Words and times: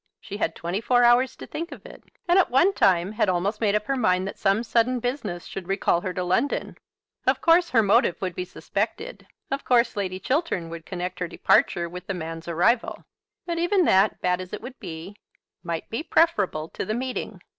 She 0.19 0.37
had 0.37 0.55
twenty 0.55 0.81
four 0.81 1.03
hours 1.03 1.35
to 1.35 1.45
think 1.45 1.71
of 1.71 1.85
it, 1.85 2.01
and 2.27 2.39
at 2.39 2.49
one 2.49 2.73
time 2.73 3.11
had 3.11 3.29
almost 3.29 3.61
made 3.61 3.75
up 3.75 3.85
her 3.85 3.95
mind 3.95 4.27
that 4.27 4.39
some 4.39 4.63
sudden 4.63 4.99
business 4.99 5.45
should 5.45 5.67
recall 5.67 6.01
her 6.01 6.11
to 6.11 6.23
London. 6.23 6.75
Of 7.27 7.39
course, 7.39 7.69
her 7.69 7.83
motive 7.83 8.15
would 8.19 8.33
be 8.33 8.43
suspected. 8.43 9.27
Of 9.51 9.63
course 9.63 9.95
Lady 9.95 10.19
Chiltern 10.19 10.71
would 10.71 10.87
connect 10.87 11.19
her 11.19 11.27
departure 11.27 11.87
with 11.87 12.07
the 12.07 12.15
man's 12.15 12.47
arrival. 12.47 13.05
But 13.45 13.59
even 13.59 13.85
that, 13.85 14.19
bad 14.21 14.41
as 14.41 14.53
it 14.53 14.61
would 14.63 14.79
be, 14.79 15.17
might 15.61 15.87
be 15.91 16.01
preferable 16.01 16.67
to 16.69 16.83
the 16.83 16.95
meeting! 16.95 17.39